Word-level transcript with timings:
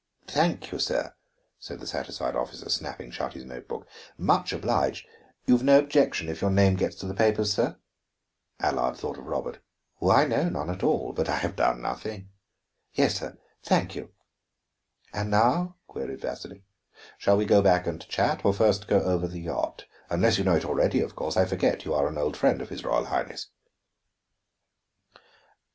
"Thank 0.25 0.71
you, 0.71 0.79
sir," 0.79 1.13
said 1.59 1.79
the 1.79 1.85
satisfied 1.85 2.35
officer, 2.35 2.67
snapping 2.71 3.11
shut 3.11 3.33
his 3.33 3.45
note 3.45 3.67
book. 3.67 3.85
"Much 4.17 4.51
obliged. 4.51 5.05
You've 5.45 5.61
no 5.61 5.77
objection 5.77 6.27
if 6.27 6.41
your 6.41 6.49
name 6.49 6.75
gets 6.75 6.95
to 6.95 7.05
the 7.05 7.13
papers, 7.13 7.53
sir?" 7.53 7.77
Allard 8.59 8.97
thought 8.97 9.19
of 9.19 9.27
Robert. 9.27 9.59
"Why, 9.97 10.25
no, 10.25 10.49
none 10.49 10.71
at 10.71 10.81
all. 10.81 11.13
But 11.13 11.29
I 11.29 11.35
have 11.35 11.55
done 11.55 11.83
nothing." 11.83 12.29
"Yes, 12.93 13.19
sir. 13.19 13.37
Thank 13.61 13.93
you." 13.95 14.09
"And 15.13 15.29
now?" 15.29 15.75
queried 15.85 16.21
Vasili. 16.21 16.63
"Shall 17.19 17.37
we 17.37 17.45
go 17.45 17.61
back 17.61 17.85
and 17.85 18.01
chat, 18.07 18.43
or 18.43 18.55
first 18.55 18.87
go 18.87 19.01
over 19.03 19.27
the 19.27 19.41
yacht? 19.41 19.85
Unless 20.09 20.39
you 20.39 20.43
know 20.43 20.55
it 20.55 20.65
already, 20.65 21.01
of 21.01 21.15
course; 21.15 21.37
I 21.37 21.45
forget 21.45 21.85
you 21.85 21.93
are 21.93 22.07
an 22.07 22.17
old 22.17 22.35
friend 22.35 22.59
of 22.59 22.69
his 22.69 22.83
Royal 22.83 23.05
Highness." 23.05 23.49